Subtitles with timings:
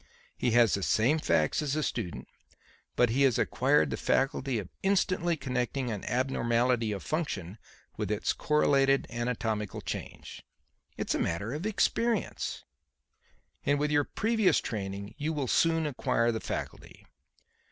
[0.35, 2.27] He has the same facts as the student,
[2.95, 7.59] but he has acquired the faculty of instantly connecting an abnormality of function
[7.97, 10.41] with its correleated anatomical change.
[10.97, 12.63] It is a matter of experience.
[13.63, 17.05] And, with your previous training, you will soon acquire the faculty.